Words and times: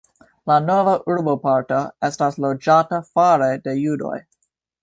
La 0.51 0.55
nova 0.69 0.93
urboparto 1.15 1.83
estas 2.09 2.39
loĝata 2.47 3.03
fare 3.11 3.55
de 3.69 3.79
judoj. 3.85 4.19